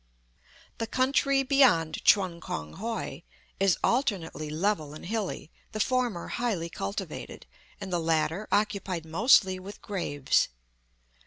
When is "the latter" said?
7.93-8.47